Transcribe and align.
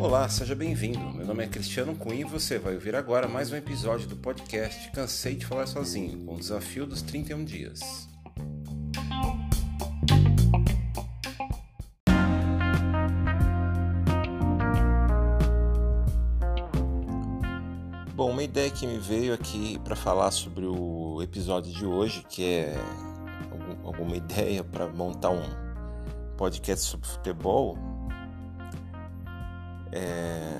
Olá, 0.00 0.28
seja 0.28 0.54
bem-vindo. 0.54 0.98
Meu 1.12 1.24
nome 1.24 1.44
é 1.44 1.46
Cristiano 1.46 1.94
Cunha 1.94 2.22
e 2.22 2.24
você 2.24 2.58
vai 2.58 2.74
ouvir 2.74 2.96
agora 2.96 3.28
mais 3.28 3.52
um 3.52 3.56
episódio 3.56 4.08
do 4.08 4.16
podcast 4.16 4.90
Cansei 4.90 5.36
de 5.36 5.46
Falar 5.46 5.66
Sozinho, 5.66 6.24
com 6.24 6.34
o 6.34 6.38
desafio 6.38 6.84
dos 6.84 7.00
31 7.00 7.44
dias. 7.44 8.08
Bom, 18.14 18.30
uma 18.30 18.42
ideia 18.42 18.70
que 18.70 18.86
me 18.86 18.98
veio 18.98 19.32
aqui 19.32 19.78
para 19.84 19.94
falar 19.94 20.30
sobre 20.30 20.66
o 20.66 21.22
episódio 21.22 21.72
de 21.72 21.86
hoje, 21.86 22.24
que 22.28 22.44
é 22.44 22.74
alguma 23.84 24.16
ideia 24.16 24.62
para 24.64 24.88
montar 24.88 25.30
um 25.30 25.61
podcast 26.32 26.84
sobre 26.84 27.06
futebol, 27.06 27.78
é, 29.92 30.58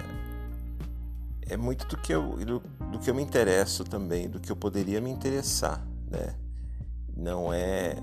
é 1.48 1.56
muito 1.56 1.86
do 1.86 1.96
que, 1.96 2.12
eu, 2.12 2.36
do, 2.44 2.60
do, 2.90 2.98
que 2.98 3.10
eu 3.10 3.14
me 3.14 3.22
interesso 3.22 3.84
também, 3.84 4.28
do 4.28 4.38
que 4.38 4.52
eu 4.52 4.56
poderia 4.56 5.00
me 5.00 5.10
interessar, 5.10 5.84
né? 6.10 6.34
Não 7.16 7.52
é, 7.52 7.96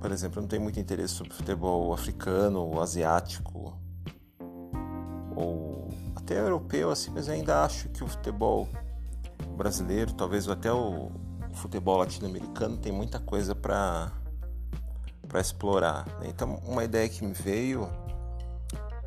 por 0.00 0.10
exemplo, 0.12 0.38
eu 0.38 0.42
não 0.42 0.48
tenho 0.48 0.62
muito 0.62 0.78
interesse 0.78 1.14
sobre 1.14 1.32
futebol 1.32 1.92
africano 1.92 2.60
ou 2.60 2.80
asiático 2.80 3.78
ou 5.36 5.88
até 6.16 6.40
europeu, 6.40 6.90
assim, 6.90 7.10
mas 7.10 7.28
ainda 7.28 7.64
acho 7.64 7.88
que 7.88 8.02
o 8.02 8.06
futebol 8.06 8.68
brasileiro, 9.56 10.12
talvez 10.12 10.48
até 10.48 10.72
o 10.72 11.10
futebol 11.54 11.98
latino-americano, 11.98 12.76
tem 12.76 12.92
muita 12.92 13.18
coisa 13.18 13.54
para 13.54 14.12
para 15.28 15.40
explorar. 15.40 16.06
Né? 16.20 16.28
Então, 16.28 16.60
uma 16.66 16.82
ideia 16.82 17.08
que 17.08 17.24
me 17.24 17.32
veio 17.32 17.88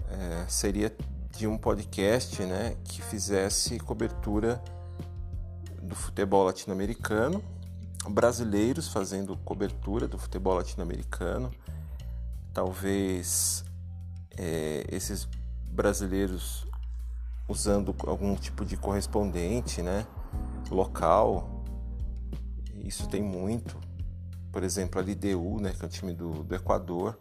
é, 0.10 0.46
seria 0.48 0.96
de 1.36 1.48
um 1.48 1.58
podcast 1.58 2.42
né, 2.44 2.76
que 2.84 3.02
fizesse 3.02 3.80
cobertura 3.80 4.62
do 5.82 5.96
futebol 5.96 6.46
latino-americano, 6.46 7.44
brasileiros 8.10 8.88
fazendo 8.88 9.36
cobertura 9.38 10.08
do 10.08 10.18
futebol 10.18 10.56
latino-americano, 10.56 11.52
talvez 12.54 13.64
é, 14.38 14.86
esses 14.90 15.28
brasileiros 15.72 16.68
usando 17.48 17.96
algum 18.08 18.36
tipo 18.36 18.64
de 18.64 18.78
correspondente 18.78 19.82
né, 19.82 20.06
local, 20.70 21.64
isso 22.84 23.08
tem 23.08 23.22
muito, 23.22 23.78
por 24.52 24.64
exemplo, 24.64 25.00
a 25.00 25.04
LDU, 25.04 25.62
né, 25.62 25.74
que 25.78 25.84
é 25.84 25.88
o 25.88 25.90
time 25.90 26.14
do, 26.14 26.44
do 26.44 26.56
Equador, 26.56 27.18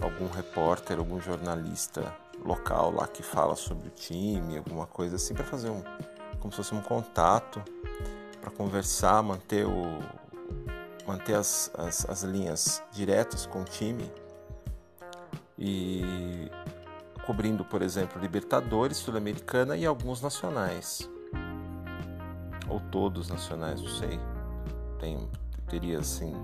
algum 0.00 0.28
repórter, 0.28 0.98
algum 0.98 1.20
jornalista 1.20 2.14
local 2.44 2.92
lá 2.92 3.06
que 3.06 3.22
fala 3.22 3.56
sobre 3.56 3.88
o 3.88 3.90
time, 3.90 4.58
alguma 4.58 4.86
coisa 4.86 5.16
assim, 5.16 5.34
para 5.34 5.44
fazer 5.44 5.70
um, 5.70 5.82
como 6.40 6.52
se 6.52 6.56
fosse 6.56 6.74
um 6.74 6.80
contato, 6.80 7.62
para 8.40 8.50
conversar, 8.50 9.22
manter, 9.22 9.66
o, 9.66 9.98
manter 11.06 11.34
as, 11.34 11.70
as, 11.76 12.08
as 12.08 12.22
linhas 12.22 12.82
diretas 12.92 13.46
com 13.46 13.62
o 13.62 13.64
time 13.64 14.10
e 15.58 16.50
cobrindo, 17.26 17.64
por 17.64 17.82
exemplo, 17.82 18.20
Libertadores, 18.20 18.96
Sul-Americana 18.96 19.76
e 19.76 19.84
alguns 19.84 20.22
nacionais. 20.22 21.08
Ou 22.68 22.80
todos 22.80 23.28
nacionais, 23.28 23.80
não 23.80 23.88
sei. 23.88 24.20
Tem, 25.00 25.28
teria 25.68 25.98
assim 25.98 26.34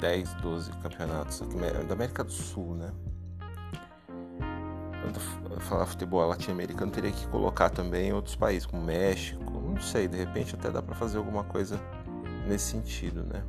10, 0.00 0.34
12 0.34 0.70
campeonatos 0.82 1.42
aqui 1.42 1.56
da 1.86 1.94
América 1.94 2.24
do 2.24 2.32
Sul, 2.32 2.74
né? 2.74 2.92
Quando 5.02 5.60
falar 5.60 5.86
futebol 5.86 6.26
latino-americano, 6.28 6.90
teria 6.90 7.10
que 7.10 7.26
colocar 7.28 7.70
também 7.70 8.12
outros 8.12 8.36
países, 8.36 8.66
como 8.66 8.82
México, 8.82 9.44
não 9.44 9.80
sei, 9.80 10.06
de 10.06 10.16
repente 10.16 10.54
até 10.54 10.70
dá 10.70 10.82
para 10.82 10.94
fazer 10.94 11.18
alguma 11.18 11.44
coisa 11.44 11.80
nesse 12.46 12.70
sentido, 12.70 13.22
né? 13.22 13.42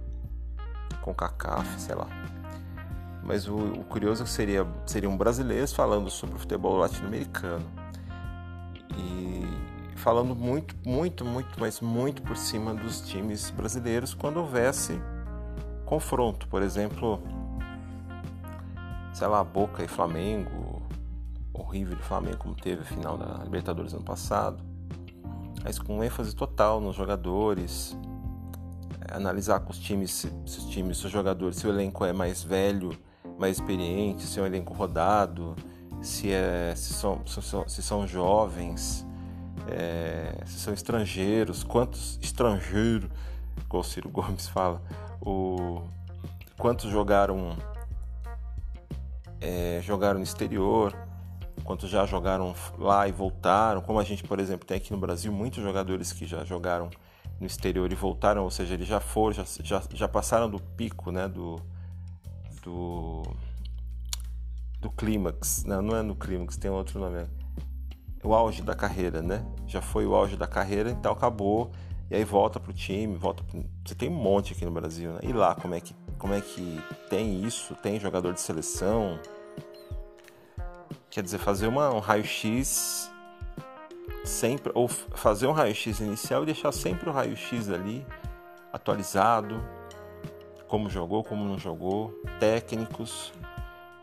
Com 1.01 1.13
CACAF, 1.13 1.79
sei 1.79 1.95
lá. 1.95 2.07
Mas 3.23 3.47
o, 3.47 3.55
o 3.55 3.83
curioso 3.83 4.25
seria 4.25 4.65
seriam 4.85 5.15
brasileiros 5.15 5.73
falando 5.73 6.09
sobre 6.09 6.35
o 6.35 6.39
futebol 6.39 6.77
latino-americano. 6.77 7.65
E 8.97 9.38
falando 9.99 10.33
muito, 10.33 10.75
muito, 10.85 11.25
muito, 11.25 11.59
mas 11.59 11.81
muito 11.81 12.21
por 12.21 12.37
cima 12.37 12.73
dos 12.73 13.01
times 13.01 13.49
brasileiros 13.51 14.13
quando 14.13 14.37
houvesse 14.37 14.99
confronto, 15.85 16.47
por 16.47 16.61
exemplo, 16.61 17.21
sei 19.13 19.27
lá, 19.27 19.43
Boca 19.43 19.83
e 19.83 19.87
Flamengo, 19.87 20.81
horrível 21.53 21.95
de 21.95 22.03
Flamengo 22.03 22.37
como 22.37 22.55
teve 22.55 22.81
a 22.81 22.85
final 22.85 23.17
da 23.17 23.43
Libertadores 23.43 23.93
ano 23.93 24.03
passado, 24.03 24.63
mas 25.63 25.77
com 25.77 26.01
ênfase 26.01 26.33
total 26.33 26.79
nos 26.79 26.95
jogadores, 26.95 27.97
é, 29.01 29.17
analisar 29.17 29.59
com 29.59 29.71
os 29.71 29.79
times, 29.79 30.11
se, 30.11 30.31
se 30.45 30.59
os 30.59 30.65
times, 30.67 30.97
se 30.97 31.07
os 31.07 31.11
jogadores, 31.11 31.57
se 31.57 31.67
o 31.67 31.69
elenco 31.69 32.05
é 32.05 32.13
mais 32.13 32.41
velho, 32.41 32.97
mais 33.37 33.57
experiente, 33.57 34.23
se 34.23 34.39
é 34.39 34.43
um 34.43 34.45
elenco 34.45 34.73
rodado, 34.73 35.55
se, 36.01 36.31
é, 36.31 36.73
se, 36.73 36.93
são, 36.93 37.21
se, 37.25 37.41
são, 37.41 37.67
se 37.67 37.83
são 37.83 38.07
jovens, 38.07 39.05
é, 39.71 40.43
se 40.45 40.59
são 40.59 40.73
estrangeiros, 40.73 41.63
quantos 41.63 42.19
estrangeiros, 42.21 43.09
como 43.67 43.81
o 43.81 43.85
Ciro 43.85 44.09
Gomes 44.11 44.47
fala, 44.47 44.81
o, 45.21 45.81
quantos 46.57 46.89
jogaram 46.89 47.55
é, 49.41 49.79
jogaram 49.83 50.19
no 50.19 50.23
exterior, 50.23 50.93
quantos 51.63 51.89
já 51.89 52.05
jogaram 52.05 52.53
lá 52.77 53.07
e 53.07 53.11
voltaram, 53.11 53.81
como 53.81 53.99
a 53.99 54.03
gente, 54.03 54.23
por 54.23 54.39
exemplo, 54.39 54.65
tem 54.65 54.77
aqui 54.77 54.91
no 54.91 54.97
Brasil 54.97 55.31
muitos 55.31 55.63
jogadores 55.63 56.11
que 56.11 56.25
já 56.25 56.43
jogaram 56.43 56.89
no 57.39 57.47
exterior 57.47 57.91
e 57.91 57.95
voltaram, 57.95 58.43
ou 58.43 58.51
seja, 58.51 58.73
eles 58.73 58.87
já 58.87 58.99
foram, 58.99 59.33
já, 59.33 59.45
já, 59.63 59.81
já 59.93 60.07
passaram 60.07 60.49
do 60.49 60.59
pico, 60.59 61.11
né, 61.11 61.27
do, 61.27 61.61
do, 62.63 63.23
do 64.81 64.89
clímax, 64.91 65.63
não, 65.63 65.81
não 65.81 65.95
é 65.95 66.01
no 66.01 66.15
clímax, 66.15 66.57
tem 66.57 66.69
outro 66.69 66.99
nome, 66.99 67.25
o 68.23 68.33
auge 68.33 68.61
da 68.61 68.75
carreira, 68.75 69.21
né? 69.21 69.45
Já 69.67 69.81
foi 69.81 70.05
o 70.05 70.15
auge 70.15 70.35
da 70.35 70.47
carreira, 70.47 70.91
então 70.91 71.11
acabou. 71.11 71.71
E 72.09 72.15
aí 72.15 72.23
volta 72.23 72.59
pro 72.59 72.73
time, 72.73 73.15
volta 73.15 73.43
pro... 73.43 73.63
Você 73.85 73.95
tem 73.95 74.09
um 74.09 74.13
monte 74.13 74.53
aqui 74.53 74.65
no 74.65 74.71
Brasil, 74.71 75.11
né? 75.13 75.19
E 75.23 75.31
lá, 75.31 75.55
como 75.55 75.75
é 75.75 75.79
que, 75.79 75.95
como 76.17 76.33
é 76.33 76.41
que 76.41 76.81
tem 77.09 77.43
isso? 77.43 77.75
Tem 77.75 77.99
jogador 77.99 78.33
de 78.33 78.41
seleção? 78.41 79.19
Quer 81.09 81.23
dizer, 81.23 81.37
fazer 81.37 81.67
uma, 81.67 81.91
um 81.91 81.99
raio-x 81.99 83.11
sempre, 84.25 84.71
ou 84.75 84.87
fazer 84.87 85.47
um 85.47 85.51
raio-x 85.51 85.99
inicial 85.99 86.43
e 86.43 86.47
deixar 86.47 86.71
sempre 86.71 87.09
o 87.09 87.13
raio-x 87.13 87.69
ali 87.69 88.05
atualizado, 88.73 89.63
como 90.67 90.89
jogou, 90.89 91.23
como 91.23 91.43
não 91.45 91.57
jogou, 91.57 92.13
técnicos, 92.39 93.33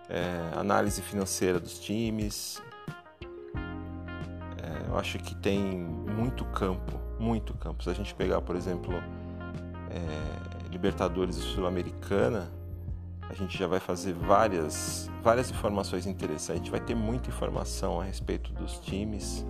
é, 0.08 0.58
análise 0.58 1.02
financeira 1.02 1.60
dos 1.60 1.78
times, 1.78 2.60
eu 4.96 5.00
acho 5.00 5.18
que 5.18 5.34
tem 5.34 5.60
muito 5.60 6.42
campo, 6.46 6.98
muito 7.20 7.52
campo. 7.52 7.84
Se 7.84 7.90
a 7.90 7.92
gente 7.92 8.14
pegar, 8.14 8.40
por 8.40 8.56
exemplo, 8.56 8.94
é, 9.90 10.70
Libertadores 10.70 11.36
Sul-Americana, 11.36 12.50
a 13.28 13.34
gente 13.34 13.58
já 13.58 13.66
vai 13.66 13.78
fazer 13.78 14.14
várias, 14.14 15.10
várias 15.22 15.50
informações 15.50 16.06
interessantes. 16.06 16.70
Vai 16.70 16.80
ter 16.80 16.94
muita 16.94 17.28
informação 17.28 18.00
a 18.00 18.04
respeito 18.04 18.50
dos 18.54 18.78
times. 18.78 19.44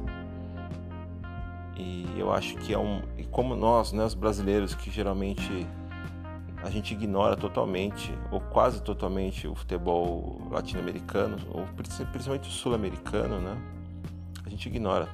E 1.77 2.07
eu 2.19 2.33
acho 2.33 2.57
que 2.57 2.75
é 2.75 2.79
um. 2.79 3.03
E 3.17 3.23
como 3.23 3.55
nós, 3.55 3.93
né, 3.93 4.05
os 4.05 4.15
brasileiros, 4.15 4.75
que 4.75 4.91
geralmente 4.91 5.65
a 6.61 6.71
gente 6.71 6.93
ignora 6.93 7.37
totalmente, 7.37 8.13
ou 8.33 8.41
quase 8.41 8.83
totalmente, 8.83 9.47
o 9.47 9.55
futebol 9.55 10.41
latino-americano, 10.51 11.37
ou 11.53 11.65
principalmente 11.77 12.49
o 12.49 12.53
sul-americano, 12.53 13.39
né? 13.39 13.57
A 14.45 14.49
gente 14.51 14.67
ignora 14.69 15.09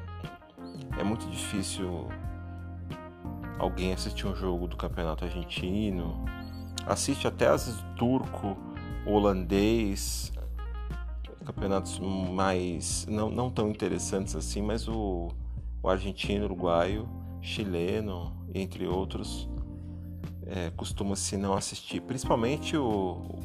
é 1.02 1.04
muito 1.04 1.28
difícil 1.28 2.06
alguém 3.58 3.92
assistir 3.92 4.24
um 4.28 4.36
jogo 4.36 4.68
do 4.68 4.76
campeonato 4.76 5.24
argentino, 5.24 6.24
assiste 6.86 7.26
até 7.26 7.50
vezes 7.50 7.74
turco, 7.96 8.56
holandês, 9.04 10.32
campeonatos 11.44 11.98
mais 11.98 13.04
não, 13.06 13.28
não 13.28 13.50
tão 13.50 13.68
interessantes 13.68 14.36
assim, 14.36 14.62
mas 14.62 14.86
o, 14.86 15.28
o 15.82 15.88
argentino, 15.88 16.44
uruguaio, 16.44 17.08
chileno, 17.40 18.32
entre 18.54 18.86
outros, 18.86 19.48
é, 20.46 20.70
costuma-se 20.70 21.36
não 21.36 21.54
assistir, 21.54 22.00
principalmente 22.02 22.76
o, 22.76 23.40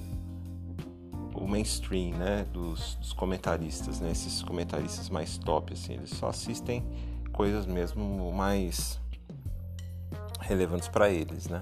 o 1.34 1.48
mainstream, 1.48 2.16
né, 2.20 2.46
dos, 2.54 2.96
dos, 2.96 3.14
comentaristas, 3.14 4.00
né, 4.00 4.12
esses 4.12 4.44
comentaristas 4.44 5.10
mais 5.10 5.40
top, 5.40 5.74
assim, 5.74 5.94
eles 5.94 6.12
só 6.12 6.28
assistem 6.28 6.86
coisas 7.38 7.68
mesmo 7.68 8.34
mais 8.34 9.00
relevantes 10.40 10.88
para 10.88 11.08
eles, 11.08 11.48
né? 11.48 11.62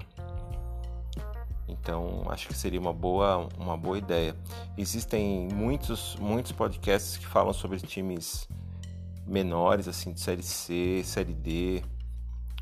Então, 1.67 2.23
acho 2.29 2.47
que 2.47 2.53
seria 2.53 2.79
uma 2.79 2.93
boa, 2.93 3.49
uma 3.59 3.75
boa 3.75 3.97
ideia. 3.97 4.37
Existem 4.77 5.49
muitos, 5.53 6.15
muitos 6.15 6.53
podcasts 6.53 7.17
que 7.17 7.27
falam 7.27 7.51
sobre 7.51 7.77
times 7.79 8.47
menores, 9.27 9.89
assim, 9.89 10.13
de 10.13 10.21
série 10.21 10.43
C, 10.43 11.01
série 11.03 11.33
D, 11.33 11.83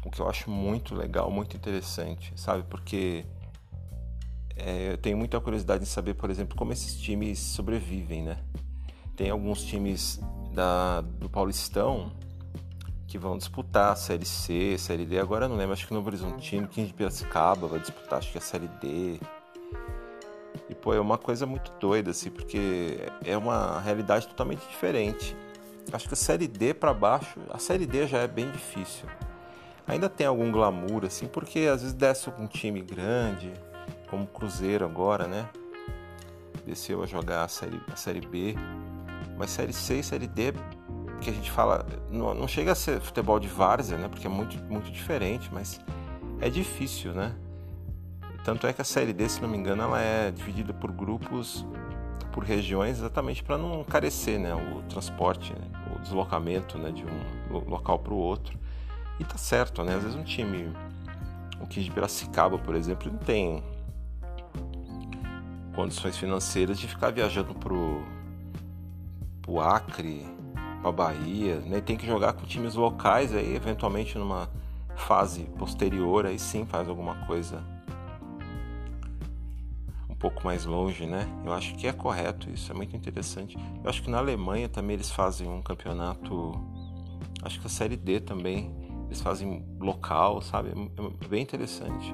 o 0.04 0.10
que 0.10 0.20
eu 0.20 0.28
acho 0.28 0.50
muito 0.50 0.96
legal, 0.96 1.30
muito 1.30 1.56
interessante, 1.56 2.34
sabe? 2.36 2.64
Porque 2.64 3.28
é, 4.56 4.94
eu 4.94 4.98
tenho 4.98 5.18
muita 5.18 5.40
curiosidade 5.40 5.84
em 5.84 5.86
saber, 5.86 6.16
por 6.16 6.32
exemplo, 6.32 6.58
como 6.58 6.74
esses 6.74 7.00
times 7.00 7.38
sobrevivem, 7.38 8.24
né? 8.24 8.40
Tem 9.16 9.30
alguns 9.30 9.64
times 9.64 10.20
da, 10.52 11.02
do 11.02 11.30
Paulistão 11.30 12.12
que 13.14 13.18
vão 13.20 13.38
disputar 13.38 13.92
a 13.92 13.96
Série 13.96 14.26
C, 14.26 14.76
Série 14.76 15.06
D. 15.06 15.20
Agora 15.20 15.46
eu 15.46 15.50
não 15.50 15.56
lembro, 15.56 15.74
acho 15.74 15.88
que 15.88 15.94
no 15.94 16.04
Horizontino, 16.04 16.68
15 16.68 16.88
de 16.88 16.94
Piracicaba 16.96 17.68
vai 17.68 17.80
disputar, 17.80 18.18
acho 18.18 18.32
que 18.32 18.40
a 18.40 18.42
Série 18.42 18.68
D. 18.82 19.20
E, 20.68 20.74
pô, 20.74 20.96
é 20.96 21.00
uma 21.00 21.20
coisa 21.20 21.46
muito 21.46 21.72
doida, 21.80 22.10
assim, 22.10 22.32
porque 22.32 22.98
é 23.24 23.38
uma 23.38 23.80
realidade 23.82 24.28
totalmente 24.28 24.68
diferente. 24.68 25.38
Acho 25.92 26.08
que 26.08 26.16
a 26.16 26.18
Série 26.18 26.48
D 26.48 26.74
para 26.74 26.92
baixo, 26.92 27.40
a 27.52 27.60
Série 27.60 27.86
D 27.86 28.08
já 28.08 28.18
é 28.18 28.28
bem 28.28 28.50
difícil. 28.50 29.08
Ainda 29.86 30.10
tem 30.10 30.26
algum 30.26 30.52
glamour, 30.52 31.06
assim, 31.06 31.28
porque 31.28 31.68
às 31.72 31.82
vezes 31.82 31.94
desce 31.94 32.32
um 32.32 32.48
time 32.48 32.82
grande, 32.82 33.54
como 34.10 34.24
o 34.24 34.28
Cruzeiro 34.28 34.86
agora, 34.86 35.28
né? 35.28 35.48
Desceu 36.66 37.04
a 37.04 37.06
jogar 37.06 37.44
a 37.44 37.48
Série, 37.48 37.80
a 37.92 37.96
série 37.96 38.22
B. 38.22 38.56
Mas 39.38 39.52
Série 39.52 39.74
C 39.74 40.00
e 40.00 40.04
Série 40.04 40.28
D, 40.28 40.52
que 41.24 41.30
a 41.30 41.34
gente 41.34 41.50
fala, 41.50 41.86
não, 42.10 42.34
não 42.34 42.48
chega 42.48 42.74
a 42.74 42.76
ser 42.76 43.00
futebol 43.00 43.40
de 43.40 43.48
várzea, 43.48 43.98
né? 43.98 44.08
Porque 44.08 44.28
é 44.28 44.30
muito, 44.30 44.62
muito 44.66 44.92
diferente, 44.92 45.50
mas 45.52 45.80
é 46.40 46.50
difícil, 46.50 47.14
né? 47.14 47.34
Tanto 48.44 48.68
é 48.68 48.74
que 48.74 48.82
a 48.82 48.86
Série 48.86 49.14
D, 49.14 49.30
se 49.30 49.42
não 49.42 49.48
me 49.48 49.58
engano, 49.58 49.84
ela 49.84 50.02
é 50.02 50.30
dividida 50.30 50.74
por 50.74 50.92
grupos, 50.92 51.66
por 52.34 52.44
regiões, 52.44 52.98
exatamente 52.98 53.42
para 53.42 53.58
não 53.58 53.84
carecer 53.86 54.38
né? 54.38 54.54
o 54.54 54.82
transporte, 54.84 55.54
né? 55.54 55.66
o 55.96 56.00
deslocamento 56.00 56.78
né? 56.78 56.92
de 56.92 57.06
um 57.06 57.70
local 57.70 58.00
para 58.00 58.14
o 58.14 58.18
outro. 58.18 58.60
E 59.20 59.24
tá 59.24 59.38
certo, 59.38 59.84
né? 59.84 59.96
Às 59.96 60.04
vezes 60.04 60.18
um 60.18 60.24
time, 60.24 60.74
o 61.62 61.68
que 61.68 61.82
de 61.82 61.90
Piracicaba, 61.90 62.58
por 62.58 62.76
exemplo, 62.76 63.10
não 63.10 63.20
tem 63.20 63.64
condições 65.74 66.18
financeiras 66.18 66.78
de 66.78 66.88
ficar 66.88 67.12
viajando 67.12 67.54
pro, 67.56 68.04
pro 69.42 69.62
Acre, 69.62 70.26
pra 70.84 70.92
Bahia, 70.92 71.62
né? 71.62 71.80
Tem 71.80 71.96
que 71.96 72.06
jogar 72.06 72.34
com 72.34 72.46
times 72.46 72.76
locais 72.76 73.34
aí, 73.34 73.56
eventualmente 73.56 74.18
numa 74.18 74.50
fase 74.98 75.44
posterior, 75.58 76.26
aí 76.26 76.38
sim 76.38 76.66
faz 76.66 76.90
alguma 76.90 77.26
coisa 77.26 77.64
um 80.10 80.14
pouco 80.14 80.44
mais 80.44 80.66
longe, 80.66 81.06
né? 81.06 81.26
Eu 81.46 81.54
acho 81.54 81.74
que 81.76 81.88
é 81.88 81.94
correto 81.94 82.50
isso, 82.50 82.70
é 82.70 82.76
muito 82.76 82.96
interessante. 82.98 83.58
Eu 83.82 83.90
acho 83.90 84.04
que 84.04 84.10
na 84.10 84.18
Alemanha 84.18 84.68
também 84.68 84.96
eles 84.96 85.10
fazem 85.10 85.50
um 85.50 85.62
campeonato, 85.62 86.54
acho 87.42 87.62
que 87.62 87.68
a 87.68 87.70
Série 87.70 87.96
D 87.96 88.20
também, 88.20 88.76
eles 89.06 89.22
fazem 89.22 89.66
local, 89.80 90.42
sabe? 90.42 90.72
É 91.24 91.28
bem 91.28 91.42
interessante. 91.42 92.14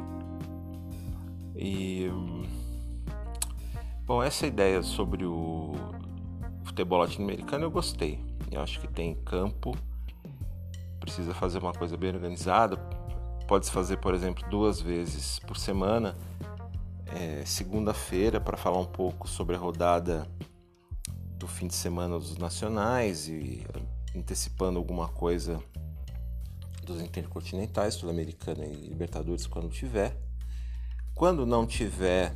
E 1.56 2.08
bom, 4.06 4.22
essa 4.22 4.46
ideia 4.46 4.84
sobre 4.84 5.26
o 5.26 5.74
futebol 6.64 7.00
latino-americano 7.00 7.66
eu 7.66 7.72
gostei. 7.72 8.29
Eu 8.52 8.62
acho 8.62 8.80
que 8.80 8.88
tem 8.88 9.16
campo, 9.16 9.76
precisa 11.00 11.34
fazer 11.34 11.60
uma 11.60 11.74
coisa 11.74 11.96
bem 11.96 12.12
organizada. 12.12 12.78
Pode 13.48 13.66
se 13.66 13.72
fazer, 13.72 13.98
por 13.98 14.14
exemplo, 14.14 14.48
duas 14.50 14.82
vezes 14.82 15.40
por 15.40 15.58
semana, 15.58 16.16
é, 17.08 17.44
segunda-feira 17.46 18.40
para 18.40 18.58
falar 18.58 18.80
um 18.80 18.86
pouco 18.86 19.28
sobre 19.28 19.56
a 19.56 19.60
rodada 19.60 20.28
do 21.38 21.48
fim 21.48 21.68
de 21.68 21.74
semana 21.74 22.20
dos 22.20 22.38
nacionais 22.38 23.28
e 23.28 23.66
antecipando 24.16 24.78
alguma 24.78 25.08
coisa 25.08 25.64
dos 26.86 27.02
intercontinentais, 27.02 27.94
Sul-Americana 27.94 28.66
e 28.66 28.88
Libertadores 28.88 29.48
quando 29.48 29.70
tiver. 29.70 30.18
Quando 31.14 31.46
não 31.46 31.66
tiver, 31.66 32.36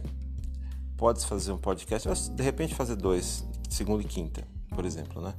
pode 0.97 1.25
fazer 1.25 1.51
um 1.51 1.57
podcast, 1.57 2.29
de 2.31 2.43
repente 2.43 2.75
fazer 2.75 2.95
dois, 2.95 3.45
segunda 3.69 4.03
e 4.03 4.05
quinta, 4.05 4.47
por 4.69 4.85
exemplo, 4.85 5.21
né? 5.21 5.33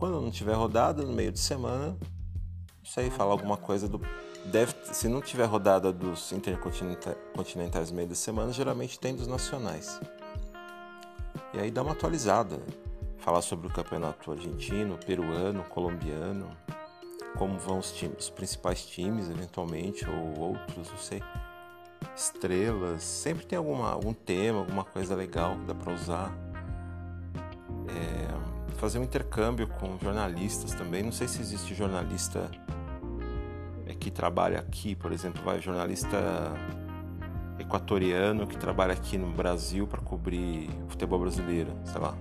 Quando 0.00 0.18
não 0.18 0.30
tiver 0.30 0.54
rodada 0.54 1.02
no 1.02 1.12
meio 1.12 1.30
de 1.30 1.38
semana, 1.38 1.88
não 1.88 2.84
sei, 2.84 3.10
falar 3.10 3.32
alguma 3.32 3.58
coisa 3.58 3.86
do 3.86 4.00
deve, 4.46 4.74
se 4.84 5.06
não 5.08 5.20
tiver 5.20 5.44
rodada 5.44 5.92
dos 5.92 6.32
intercontinentais 6.32 7.90
no 7.90 7.96
meio 7.96 8.08
da 8.08 8.14
semana, 8.14 8.50
geralmente 8.50 8.98
tem 8.98 9.14
dos 9.14 9.26
nacionais. 9.26 10.00
E 11.52 11.58
aí 11.58 11.70
dá 11.70 11.82
uma 11.82 11.92
atualizada, 11.92 12.58
falar 13.18 13.42
sobre 13.42 13.66
o 13.66 13.70
campeonato 13.70 14.32
argentino, 14.32 14.96
peruano, 15.04 15.64
colombiano, 15.64 16.56
como 17.36 17.58
vão 17.58 17.78
os 17.78 17.92
times, 17.92 18.20
os 18.20 18.30
principais 18.30 18.86
times, 18.86 19.28
eventualmente, 19.28 20.08
ou 20.08 20.38
outros, 20.38 20.90
não 20.90 20.98
sei. 20.98 21.22
Estrelas, 22.16 23.02
sempre 23.02 23.44
tem 23.44 23.58
alguma, 23.58 23.90
algum 23.90 24.14
tema, 24.14 24.60
alguma 24.60 24.82
coisa 24.82 25.14
legal 25.14 25.56
que 25.56 25.66
dá 25.66 25.74
para 25.74 25.92
usar. 25.92 26.32
É, 27.86 28.29
fazer 28.80 28.98
um 28.98 29.02
intercâmbio 29.02 29.68
com 29.68 29.98
jornalistas 29.98 30.72
também. 30.72 31.02
Não 31.02 31.12
sei 31.12 31.28
se 31.28 31.40
existe 31.40 31.74
jornalista 31.74 32.50
é, 33.86 33.94
que 33.94 34.10
trabalha 34.10 34.58
aqui, 34.58 34.94
por 34.94 35.12
exemplo, 35.12 35.42
vai 35.44 35.60
jornalista 35.60 36.16
equatoriano 37.58 38.46
que 38.46 38.56
trabalha 38.56 38.94
aqui 38.94 39.18
no 39.18 39.30
Brasil 39.30 39.86
para 39.86 40.00
cobrir 40.00 40.70
futebol 40.88 41.18
brasileiro, 41.18 41.76
sei 41.84 42.00
lá. 42.00 42.16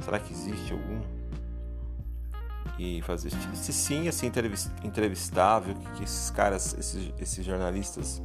Será 0.00 0.18
que 0.18 0.32
existe 0.32 0.72
algum? 0.72 1.24
e 2.76 3.00
fazer 3.02 3.30
se 3.30 3.72
sim 3.72 4.08
assim 4.08 4.32
entrevistável 4.82 5.76
que 5.94 6.02
esses 6.02 6.28
caras 6.30 6.76
esses, 6.76 7.12
esses 7.20 7.44
jornalistas 7.44 8.20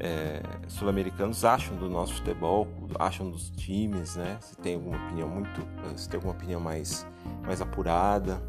é, 0.00 0.42
sul-americanos 0.68 1.44
acham 1.44 1.76
do 1.76 1.88
nosso 1.88 2.14
futebol 2.14 2.68
acham 2.98 3.30
dos 3.30 3.50
times 3.50 4.16
né? 4.16 4.38
Se 4.40 4.56
tem 4.56 4.74
alguma 4.74 4.96
opinião 4.96 5.28
muito 5.28 5.66
se 5.96 6.08
tem 6.08 6.18
alguma 6.18 6.34
opinião 6.34 6.60
mais 6.60 7.06
mais 7.44 7.60
apurada. 7.60 8.40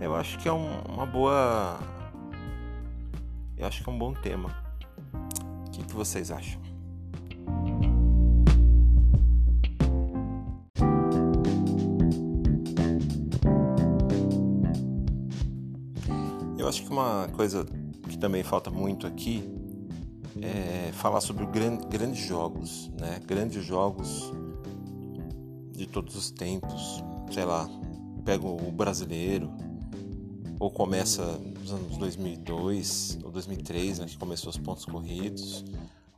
Eu 0.00 0.16
acho 0.16 0.38
que 0.38 0.48
é 0.48 0.52
um, 0.52 0.80
uma 0.88 1.06
boa 1.06 1.78
eu 3.56 3.66
acho 3.66 3.82
que 3.82 3.88
é 3.88 3.92
um 3.92 3.98
bom 3.98 4.12
tema. 4.12 4.50
O 5.66 5.70
que, 5.70 5.84
que 5.84 5.94
vocês 5.94 6.30
acham? 6.30 6.62
Acho 16.72 16.84
que 16.84 16.88
uma 16.90 17.28
coisa 17.36 17.66
também 18.22 18.44
falta 18.44 18.70
muito 18.70 19.04
aqui 19.04 19.42
é 20.40 20.92
falar 20.92 21.20
sobre 21.20 21.44
gran, 21.46 21.76
grandes 21.76 22.24
jogos, 22.24 22.88
né? 22.96 23.20
Grandes 23.26 23.64
jogos 23.64 24.32
de 25.72 25.88
todos 25.88 26.14
os 26.14 26.30
tempos. 26.30 27.02
Sei 27.32 27.44
lá, 27.44 27.68
pega 28.24 28.46
o 28.46 28.70
brasileiro, 28.70 29.50
ou 30.60 30.70
começa 30.70 31.36
nos 31.60 31.72
anos 31.72 31.96
2002 31.96 33.18
ou 33.24 33.32
2003, 33.32 33.98
né, 33.98 34.06
que 34.06 34.16
começou 34.16 34.50
os 34.50 34.56
pontos 34.56 34.84
corridos, 34.84 35.64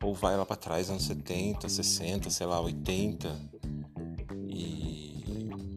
ou 0.02 0.14
vai 0.14 0.36
lá 0.36 0.44
para 0.44 0.56
trás, 0.56 0.90
anos 0.90 1.04
70, 1.04 1.66
60, 1.70 2.28
sei 2.28 2.46
lá, 2.46 2.60
80, 2.60 3.34
e 4.46 5.24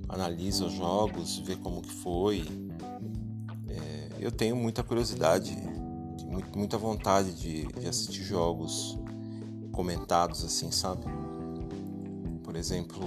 analisa 0.10 0.66
os 0.66 0.74
jogos, 0.74 1.38
vê 1.38 1.56
como 1.56 1.82
que 1.82 1.94
foi, 1.94 2.44
eu 4.20 4.32
tenho 4.32 4.56
muita 4.56 4.84
curiosidade, 4.84 5.56
muita 6.56 6.78
vontade 6.78 7.34
de, 7.34 7.68
de 7.68 7.88
assistir 7.88 8.24
jogos 8.24 8.98
comentados 9.72 10.44
assim, 10.44 10.72
sabe? 10.72 11.04
Por 12.44 12.56
exemplo, 12.56 13.04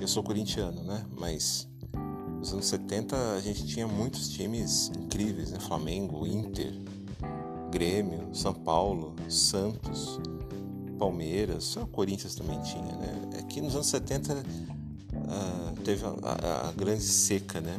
eu 0.00 0.08
sou 0.08 0.22
corintiano, 0.22 0.82
né? 0.82 1.04
Mas 1.16 1.68
nos 2.38 2.52
anos 2.52 2.66
70 2.66 3.16
a 3.34 3.40
gente 3.40 3.66
tinha 3.66 3.86
muitos 3.86 4.28
times 4.28 4.90
incríveis, 4.98 5.50
né? 5.50 5.60
Flamengo, 5.60 6.26
Inter, 6.26 6.72
Grêmio, 7.70 8.28
São 8.32 8.54
Paulo, 8.54 9.14
Santos, 9.28 10.20
Palmeiras, 10.98 11.64
só 11.64 11.86
Corinthians 11.86 12.34
também 12.34 12.60
tinha, 12.62 12.96
né? 12.96 13.30
É 13.38 13.42
que 13.42 13.60
nos 13.60 13.74
anos 13.74 13.86
70 13.88 14.34
uh, 14.34 14.38
ah, 15.28 15.72
teve 15.84 16.04
a, 16.04 16.08
a, 16.08 16.68
a 16.68 16.72
grande 16.72 17.02
seca, 17.02 17.60
né? 17.60 17.76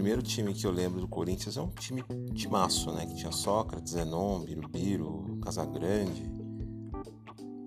Primeiro 0.00 0.22
time 0.22 0.54
que 0.54 0.66
eu 0.66 0.70
lembro 0.70 0.98
do 0.98 1.06
Corinthians 1.06 1.58
é 1.58 1.60
um 1.60 1.68
time 1.68 2.02
de 2.32 2.48
maço, 2.48 2.90
né? 2.90 3.04
Que 3.04 3.16
tinha 3.16 3.30
Sócrates, 3.30 3.92
Zenon, 3.92 4.40
Birubiru, 4.40 5.38
Casagrande, 5.42 6.24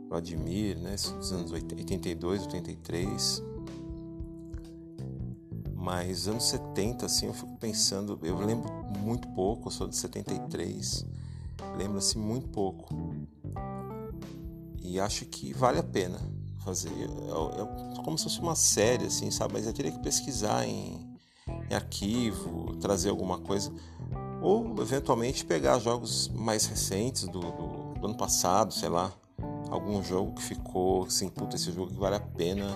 Vladimir, 0.09 0.79
né? 0.79 0.95
Dos 0.95 1.31
anos 1.31 1.51
82, 1.51 2.47
83. 2.47 3.43
Mas 5.75 6.27
anos 6.27 6.45
70, 6.45 7.05
assim, 7.05 7.27
eu 7.27 7.35
fico 7.35 7.55
pensando, 7.57 8.17
eu 8.23 8.39
lembro 8.39 8.67
muito 8.97 9.27
pouco, 9.35 9.67
eu 9.67 9.71
sou 9.71 9.87
de 9.87 9.95
73. 9.95 11.05
Lembro-se 11.77 12.17
muito 12.17 12.47
pouco. 12.49 13.15
E 14.81 14.99
acho 14.99 15.25
que 15.25 15.53
vale 15.53 15.77
a 15.77 15.83
pena 15.83 16.19
fazer. 16.65 16.89
É, 16.89 17.99
é 17.99 18.03
como 18.03 18.17
se 18.17 18.23
fosse 18.23 18.39
uma 18.39 18.55
série, 18.55 19.05
assim, 19.05 19.29
sabe? 19.29 19.53
Mas 19.53 19.67
eu 19.67 19.73
teria 19.73 19.91
que 19.91 19.99
pesquisar 19.99 20.67
em, 20.67 21.12
em 21.69 21.73
arquivo, 21.75 22.75
trazer 22.77 23.09
alguma 23.09 23.37
coisa. 23.39 23.71
Ou 24.41 24.75
eventualmente 24.81 25.45
pegar 25.45 25.79
jogos 25.79 26.27
mais 26.29 26.65
recentes 26.65 27.27
do, 27.27 27.39
do, 27.39 27.93
do 27.99 28.05
ano 28.07 28.17
passado, 28.17 28.73
sei 28.73 28.89
lá. 28.89 29.11
Algum 29.69 30.03
jogo 30.03 30.33
que 30.33 30.43
ficou 30.43 31.05
assim, 31.05 31.29
puta, 31.29 31.55
esse 31.55 31.71
jogo 31.71 31.91
que 31.91 31.99
vale 31.99 32.15
a 32.15 32.19
pena 32.19 32.67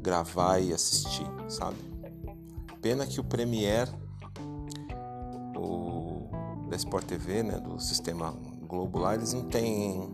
gravar 0.00 0.58
e 0.58 0.72
assistir, 0.72 1.26
sabe? 1.48 1.76
Pena 2.80 3.06
que 3.06 3.20
o 3.20 3.24
Premiere, 3.24 3.90
o 5.56 6.28
da 6.68 6.76
Sport 6.76 7.06
TV, 7.06 7.42
né, 7.42 7.58
do 7.58 7.78
sistema 7.78 8.34
Globo 8.66 8.98
lá, 8.98 9.14
eles 9.14 9.32
não 9.32 9.44
têm 9.44 10.10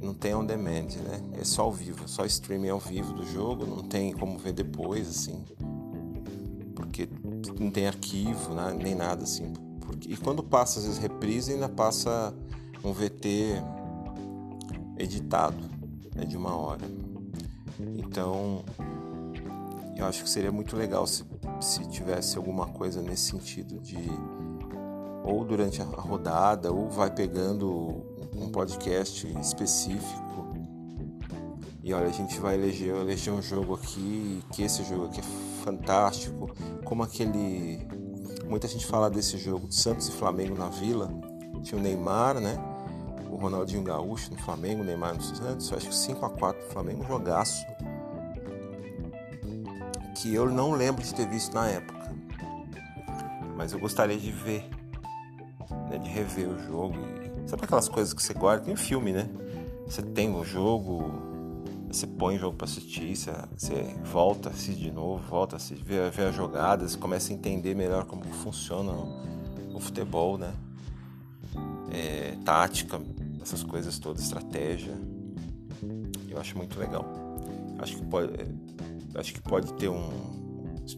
não 0.00 0.14
tem 0.14 0.34
on 0.34 0.44
demand, 0.44 0.88
né? 1.02 1.20
É 1.40 1.44
só 1.44 1.62
ao 1.62 1.72
vivo, 1.72 2.08
só 2.08 2.24
streaming 2.26 2.68
ao 2.68 2.78
vivo 2.78 3.12
do 3.12 3.24
jogo, 3.24 3.66
não 3.66 3.82
tem 3.82 4.12
como 4.12 4.38
ver 4.38 4.52
depois, 4.52 5.08
assim, 5.08 5.44
não 7.48 7.70
tem 7.70 7.86
arquivo, 7.86 8.54
né? 8.54 8.76
nem 8.80 8.94
nada 8.94 9.24
assim. 9.24 9.52
Porque... 9.80 10.12
E 10.12 10.16
quando 10.16 10.42
passa 10.42 10.78
às 10.78 10.84
vezes 10.84 10.98
reprise, 10.98 11.52
ainda 11.52 11.68
passa 11.68 12.34
um 12.84 12.92
VT 12.92 13.62
editado, 14.98 15.62
né? 16.14 16.24
de 16.24 16.36
uma 16.36 16.56
hora. 16.56 16.84
Então, 17.78 18.64
eu 19.96 20.06
acho 20.06 20.22
que 20.24 20.30
seria 20.30 20.52
muito 20.52 20.76
legal 20.76 21.06
se, 21.06 21.24
se 21.60 21.86
tivesse 21.88 22.36
alguma 22.36 22.66
coisa 22.66 23.02
nesse 23.02 23.30
sentido 23.30 23.80
de 23.80 23.96
ou 25.24 25.44
durante 25.44 25.82
a 25.82 25.84
rodada 25.84 26.72
ou 26.72 26.88
vai 26.88 27.10
pegando 27.10 28.04
um 28.34 28.48
podcast 28.48 29.26
específico 29.40 30.26
e 31.82 31.92
olha 31.92 32.08
a 32.08 32.12
gente 32.12 32.38
vai 32.40 32.54
eleger, 32.54 32.94
eleger 32.94 33.32
um 33.32 33.42
jogo 33.42 33.74
aqui 33.74 34.42
que 34.52 34.62
esse 34.62 34.84
jogo 34.84 35.06
aqui 35.06 35.20
é 35.20 35.55
fantástico 35.66 36.54
como 36.84 37.02
aquele 37.02 37.86
muita 38.48 38.68
gente 38.68 38.86
fala 38.86 39.10
desse 39.10 39.36
jogo 39.36 39.66
de 39.66 39.74
Santos 39.74 40.08
e 40.08 40.12
Flamengo 40.12 40.56
na 40.56 40.68
Vila 40.68 41.10
tinha 41.62 41.78
o 41.78 41.82
Neymar 41.82 42.40
né 42.40 42.56
o 43.28 43.36
Ronaldinho 43.36 43.82
Gaúcho 43.82 44.30
no 44.32 44.38
Flamengo 44.38 44.82
o 44.82 44.84
Neymar 44.84 45.14
no 45.14 45.22
Santos 45.22 45.72
acho 45.72 45.88
que 45.88 45.94
5 45.94 46.24
a 46.24 46.30
4 46.30 46.70
Flamengo 46.70 47.04
jogaço 47.04 47.66
que 50.14 50.32
eu 50.32 50.48
não 50.48 50.72
lembro 50.72 51.02
de 51.02 51.12
ter 51.12 51.28
visto 51.28 51.52
na 51.52 51.68
época 51.68 51.96
mas 53.56 53.72
eu 53.72 53.78
gostaria 53.78 54.16
de 54.16 54.30
ver 54.30 54.70
né, 55.88 55.98
de 55.98 56.10
rever 56.10 56.48
o 56.48 56.58
jogo. 56.58 56.96
Sabe 57.46 57.64
aquelas 57.64 57.88
coisas 57.88 58.12
que 58.12 58.22
você 58.22 58.34
guarda? 58.34 58.64
Tem 58.64 58.74
um 58.74 58.76
filme, 58.76 59.12
né? 59.12 59.28
Você 59.86 60.02
tem 60.02 60.34
o 60.34 60.44
jogo, 60.44 61.10
você 61.88 62.06
põe 62.06 62.36
o 62.36 62.38
jogo 62.38 62.56
para 62.56 62.66
assistir, 62.66 63.16
você, 63.16 63.32
você, 63.56 63.74
volta, 64.04 64.50
assiste 64.50 64.80
de 64.80 64.90
novo, 64.90 65.22
volta, 65.28 65.56
assiste, 65.56 65.82
vê, 65.82 66.10
vê 66.10 66.24
as 66.24 66.34
jogadas, 66.34 66.96
começa 66.96 67.32
a 67.32 67.34
entender 67.34 67.74
melhor 67.74 68.04
como 68.04 68.24
funciona 68.24 68.92
o, 68.92 69.78
futebol, 69.78 70.38
né? 70.38 70.52
É, 71.92 72.36
tática, 72.44 73.00
essas 73.40 73.62
coisas 73.62 73.98
todas, 73.98 74.22
estratégia. 74.22 74.94
Eu 76.28 76.38
acho 76.40 76.56
muito 76.56 76.78
legal. 76.78 77.04
Acho 77.78 77.96
que 77.96 78.04
pode, 78.04 78.32
acho 79.14 79.34
que 79.34 79.40
pode 79.40 79.72
ter 79.74 79.88
um, 79.88 80.10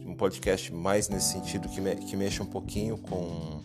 um 0.06 0.14
podcast 0.14 0.72
mais 0.72 1.08
nesse 1.08 1.32
sentido 1.32 1.68
que, 1.68 1.80
me, 1.80 1.96
que 1.96 2.16
mexa 2.16 2.42
um 2.42 2.46
pouquinho 2.46 2.96
com 2.98 3.62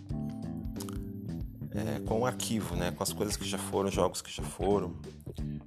é, 1.74 2.00
com 2.06 2.22
o 2.22 2.26
arquivo, 2.26 2.76
né? 2.76 2.92
Com 2.92 3.04
as 3.04 3.12
coisas 3.12 3.36
que 3.36 3.46
já 3.46 3.58
foram, 3.58 3.90
jogos 3.90 4.22
que 4.22 4.32
já 4.32 4.44
foram, 4.44 4.94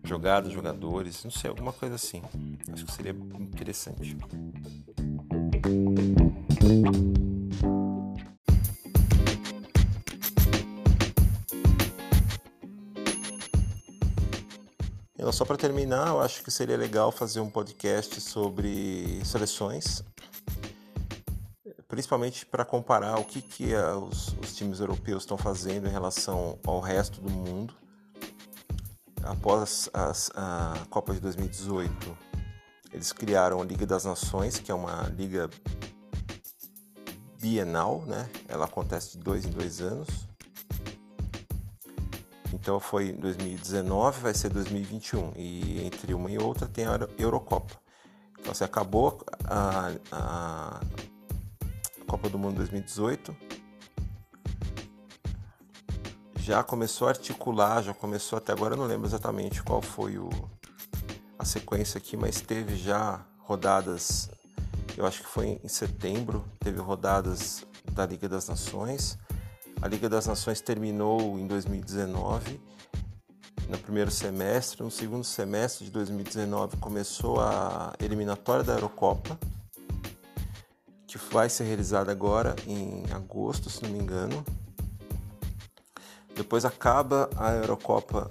jogadas, 0.06 0.52
jogadores, 0.52 1.24
não 1.24 1.30
sei, 1.30 1.50
alguma 1.50 1.72
coisa 1.72 1.94
assim. 1.94 2.22
Acho 2.72 2.84
que 2.84 2.92
seria 2.92 3.12
interessante. 3.12 4.16
Só 15.32 15.44
para 15.44 15.56
terminar, 15.56 16.08
eu 16.08 16.20
acho 16.20 16.42
que 16.42 16.50
seria 16.50 16.78
legal 16.78 17.12
fazer 17.12 17.40
um 17.40 17.50
podcast 17.50 18.22
sobre 18.22 19.20
seleções 19.22 20.02
principalmente 21.88 22.44
para 22.44 22.64
comparar 22.64 23.18
o 23.18 23.24
que, 23.24 23.40
que 23.40 23.74
os, 23.74 24.34
os 24.42 24.54
times 24.54 24.80
europeus 24.80 25.22
estão 25.22 25.38
fazendo 25.38 25.86
em 25.86 25.90
relação 25.90 26.58
ao 26.66 26.80
resto 26.80 27.20
do 27.20 27.30
mundo. 27.30 27.74
Após 29.26 29.90
as, 29.92 30.30
a 30.34 30.86
Copa 30.88 31.12
de 31.12 31.20
2018, 31.20 32.16
eles 32.92 33.12
criaram 33.12 33.60
a 33.60 33.64
Liga 33.64 33.84
das 33.84 34.04
Nações, 34.04 34.58
que 34.58 34.70
é 34.70 34.74
uma 34.74 35.02
liga 35.16 35.50
bienal, 37.40 38.02
né? 38.06 38.28
Ela 38.48 38.64
acontece 38.64 39.12
de 39.12 39.18
dois 39.18 39.44
em 39.44 39.50
dois 39.50 39.80
anos. 39.80 40.08
Então 42.52 42.80
foi 42.80 43.10
em 43.10 43.16
2019, 43.16 44.20
vai 44.20 44.34
ser 44.34 44.48
2021 44.48 45.32
e 45.36 45.84
entre 45.84 46.14
uma 46.14 46.30
e 46.30 46.38
outra 46.38 46.66
tem 46.66 46.86
a 46.86 46.98
Eurocopa. 47.18 47.74
Então 48.38 48.54
você 48.54 48.64
acabou 48.64 49.24
a, 49.44 49.92
a 50.10 50.80
Copa 52.06 52.28
do 52.28 52.38
Mundo 52.38 52.56
2018. 52.56 53.45
Já 56.46 56.62
começou 56.62 57.08
a 57.08 57.10
articular, 57.10 57.82
já 57.82 57.92
começou 57.92 58.36
até 58.36 58.52
agora, 58.52 58.74
eu 58.74 58.78
não 58.78 58.86
lembro 58.86 59.04
exatamente 59.04 59.64
qual 59.64 59.82
foi 59.82 60.16
o, 60.16 60.30
a 61.36 61.44
sequência 61.44 61.98
aqui, 61.98 62.16
mas 62.16 62.40
teve 62.40 62.76
já 62.76 63.26
rodadas, 63.40 64.30
eu 64.96 65.04
acho 65.04 65.22
que 65.22 65.28
foi 65.28 65.60
em 65.60 65.66
setembro, 65.66 66.44
teve 66.60 66.78
rodadas 66.78 67.66
da 67.90 68.06
Liga 68.06 68.28
das 68.28 68.46
Nações. 68.46 69.18
A 69.82 69.88
Liga 69.88 70.08
das 70.08 70.28
Nações 70.28 70.60
terminou 70.60 71.36
em 71.36 71.48
2019, 71.48 72.60
no 73.68 73.78
primeiro 73.78 74.12
semestre. 74.12 74.84
No 74.84 74.90
segundo 74.92 75.24
semestre 75.24 75.86
de 75.86 75.90
2019 75.90 76.76
começou 76.76 77.40
a 77.40 77.92
eliminatória 77.98 78.62
da 78.62 78.74
Eurocopa 78.74 79.36
que 81.08 81.18
vai 81.32 81.48
ser 81.48 81.64
realizada 81.64 82.12
agora 82.12 82.54
em 82.68 83.02
agosto, 83.12 83.68
se 83.68 83.82
não 83.82 83.90
me 83.90 83.98
engano. 83.98 84.44
Depois 86.36 86.66
acaba 86.66 87.30
a 87.34 87.52
Eurocopa, 87.52 88.30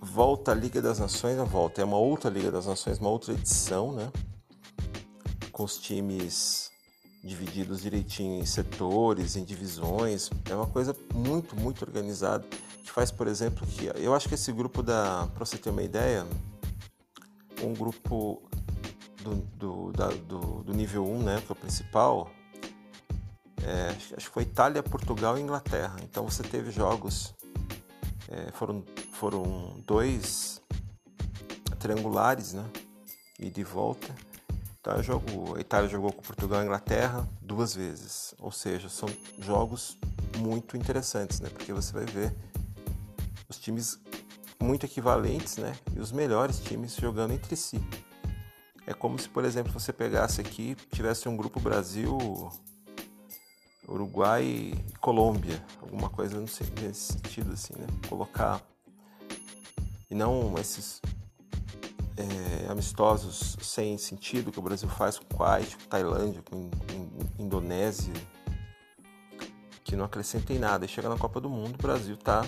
volta 0.00 0.52
a 0.52 0.54
Liga 0.54 0.80
das 0.80 1.00
Nações, 1.00 1.36
a 1.36 1.44
volta 1.44 1.82
é 1.82 1.84
uma 1.84 1.98
outra 1.98 2.30
Liga 2.30 2.50
das 2.50 2.66
Nações, 2.66 2.98
uma 2.98 3.10
outra 3.10 3.32
edição, 3.32 3.92
né? 3.92 4.12
Com 5.50 5.64
os 5.64 5.76
times 5.76 6.70
divididos 7.24 7.82
direitinho 7.82 8.40
em 8.40 8.46
setores, 8.46 9.34
em 9.34 9.44
divisões. 9.44 10.30
É 10.48 10.54
uma 10.54 10.68
coisa 10.68 10.94
muito, 11.12 11.56
muito 11.56 11.84
organizada. 11.84 12.46
Que 12.84 12.90
faz, 12.90 13.10
por 13.10 13.26
exemplo, 13.26 13.66
que 13.66 13.90
eu 13.96 14.14
acho 14.14 14.28
que 14.28 14.34
esse 14.34 14.52
grupo 14.52 14.80
da, 14.80 15.26
para 15.34 15.44
você 15.44 15.58
ter 15.58 15.70
uma 15.70 15.82
ideia, 15.82 16.24
um 17.62 17.72
grupo 17.72 18.42
do, 19.22 19.34
do, 19.56 19.92
da, 19.92 20.08
do, 20.08 20.62
do, 20.62 20.72
nível 20.72 21.04
1, 21.04 21.22
né, 21.22 21.42
que 21.44 21.50
é 21.50 21.52
o 21.52 21.56
principal, 21.56 22.30
é, 23.64 23.88
acho 24.16 24.26
que 24.26 24.34
foi 24.34 24.42
Itália, 24.42 24.82
Portugal 24.82 25.38
e 25.38 25.40
Inglaterra. 25.40 25.96
Então 26.02 26.28
você 26.28 26.42
teve 26.42 26.70
jogos, 26.70 27.34
é, 28.28 28.52
foram, 28.52 28.84
foram 29.12 29.82
dois 29.86 30.60
triangulares, 31.78 32.52
né, 32.52 32.64
e 33.38 33.50
de 33.50 33.64
volta. 33.64 34.14
Então 34.80 35.02
jogo, 35.02 35.56
a 35.56 35.60
Itália 35.60 35.88
jogou 35.88 36.12
com 36.12 36.20
Portugal 36.20 36.60
e 36.60 36.64
Inglaterra 36.64 37.26
duas 37.40 37.74
vezes. 37.74 38.34
Ou 38.38 38.52
seja, 38.52 38.88
são 38.88 39.08
jogos 39.38 39.98
muito 40.36 40.76
interessantes, 40.76 41.40
né, 41.40 41.48
porque 41.48 41.72
você 41.72 41.92
vai 41.92 42.04
ver 42.04 42.34
os 43.48 43.58
times 43.58 43.98
muito 44.60 44.84
equivalentes, 44.84 45.56
né, 45.56 45.74
e 45.94 46.00
os 46.00 46.12
melhores 46.12 46.60
times 46.60 46.94
jogando 46.96 47.32
entre 47.32 47.56
si. 47.56 47.80
É 48.86 48.92
como 48.92 49.18
se, 49.18 49.28
por 49.28 49.44
exemplo, 49.44 49.72
você 49.72 49.92
pegasse 49.92 50.42
aqui, 50.42 50.74
tivesse 50.92 51.26
um 51.28 51.36
grupo 51.36 51.58
Brasil, 51.58 52.18
Uruguai 53.88 54.44
e 54.44 54.98
Colômbia, 55.00 55.64
alguma 55.80 56.08
coisa 56.08 56.40
nesse 56.40 56.64
sentido 56.94 57.52
assim, 57.52 57.74
né? 57.78 57.86
Colocar 58.08 58.62
e 60.10 60.14
não 60.14 60.54
esses 60.58 61.00
é, 62.16 62.70
amistosos 62.70 63.56
sem 63.60 63.98
sentido 63.98 64.52
que 64.52 64.58
o 64.58 64.62
Brasil 64.62 64.88
faz 64.88 65.18
com 65.18 65.24
Kuwait, 65.36 65.76
com 65.76 65.84
Tailândia, 65.84 66.42
com 66.42 66.70
Indonésia, 67.38 68.14
que 69.82 69.96
não 69.96 70.04
acrescentem 70.04 70.58
nada. 70.58 70.84
E 70.84 70.88
chega 70.88 71.08
na 71.08 71.16
Copa 71.16 71.40
do 71.40 71.50
Mundo, 71.50 71.74
o 71.74 71.82
Brasil 71.82 72.16
tá 72.16 72.46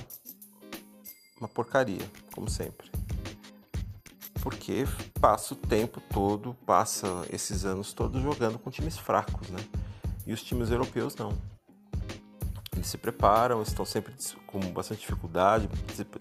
uma 1.40 1.48
porcaria, 1.48 2.10
como 2.32 2.48
sempre 2.48 2.90
porque 4.46 4.84
passa 5.20 5.54
o 5.54 5.56
tempo 5.56 6.00
todo, 6.00 6.54
passa 6.64 7.26
esses 7.32 7.64
anos 7.64 7.92
todos 7.92 8.22
jogando 8.22 8.60
com 8.60 8.70
times 8.70 8.96
fracos, 8.96 9.48
né? 9.48 9.58
E 10.26 10.32
os 10.32 10.42
times 10.42 10.70
europeus 10.70 11.14
não. 11.14 11.32
Eles 12.74 12.88
se 12.88 12.98
preparam, 12.98 13.62
estão 13.62 13.84
sempre 13.84 14.12
com 14.46 14.60
bastante 14.72 15.00
dificuldade, 15.00 15.68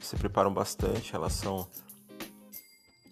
se, 0.01 0.15
preparam 0.15 0.53
bastante 0.53 1.09
em 1.09 1.11
relação 1.11 1.67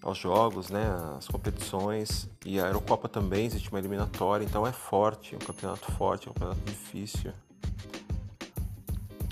aos 0.02 0.18
jogos, 0.18 0.70
né, 0.70 0.84
as 1.18 1.28
competições 1.28 2.30
e 2.46 2.60
a 2.60 2.68
Eurocopa 2.68 3.08
também 3.08 3.46
existe 3.46 3.70
uma 3.70 3.80
eliminatória, 3.80 4.44
então 4.44 4.68
é 4.68 4.72
forte, 4.72 5.34
é 5.34 5.38
um 5.38 5.46
campeonato 5.46 5.92
forte, 5.94 6.28
é 6.28 6.32
um 6.32 6.34
campeonato 6.34 6.62
difícil. 6.62 7.32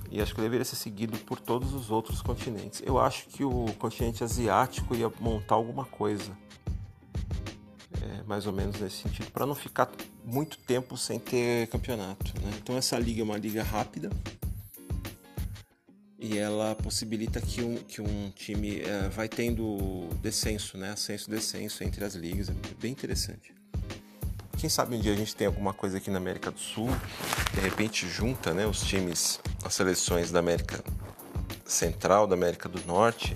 E 0.10 0.22
acho 0.22 0.36
que 0.36 0.41
deveria 0.41 0.65
ser 0.65 0.75
seguido 0.75 1.18
por 1.20 1.39
todos 1.39 1.74
os 1.74 1.89
outros 1.89 2.22
continentes. 2.22 2.82
Eu 2.86 3.00
acho 3.00 3.27
que 3.27 3.46
o 3.46 3.65
continente 3.80 4.24
asiático 4.24 4.94
ia 4.94 5.10
montar 5.22 5.56
alguma 5.56 5.86
coisa, 5.86 6.38
é, 8.01 8.24
mais 8.24 8.46
ou 8.48 8.53
menos 8.53 8.79
nesse 8.79 8.98
sentido, 8.98 9.31
para 9.31 9.46
não 9.46 9.55
ficar 9.55 9.89
muito 10.25 10.58
tempo 10.58 10.98
sem 10.98 11.20
ter 11.20 11.67
campeonato. 11.67 12.34
Né? 12.41 12.51
Então 12.62 12.77
essa 12.77 12.98
liga 12.98 13.22
é 13.22 13.24
uma 13.24 13.38
liga 13.38 13.63
rápida 13.63 14.10
e 16.20 16.38
ela 16.38 16.75
possibilita 16.75 17.41
que 17.41 17.63
um, 17.63 17.77
que 17.77 18.00
um 18.00 18.31
time 18.36 18.81
é, 18.81 19.10
vai 19.10 19.27
tendo 19.27 20.08
descenso, 20.22 20.77
né? 20.77 20.91
Ascenso 20.91 21.27
descenso 21.29 21.84
entre 21.84 22.05
as 22.05 22.13
ligas, 22.13 22.48
é 22.50 22.53
bem 22.79 22.91
interessante. 22.91 23.55
Quem 24.60 24.70
sabe 24.70 24.96
um 24.96 25.00
dia 25.00 25.13
a 25.13 25.15
gente 25.15 25.36
tem 25.36 25.48
alguma 25.48 25.74
coisa 25.74 25.98
aqui 25.98 26.12
na 26.12 26.20
América 26.20 26.51
do 26.51 26.60
Sul, 26.60 26.89
de 27.51 27.60
repente 27.60 28.08
junta, 28.08 28.53
né, 28.53 28.67
os 28.67 28.81
times, 28.81 29.39
as 29.65 29.74
seleções 29.74 30.29
da 30.29 30.38
América 30.38 30.84
Central, 31.65 32.27
da 32.27 32.36
América 32.36 32.70
do 32.70 32.79
Norte, 32.86 33.36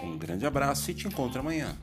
Um 0.02 0.17
grande 0.17 0.46
abraço 0.46 0.89
e 0.89 0.94
te 0.94 1.10
encontro 1.10 1.41
amanhã. 1.41 1.76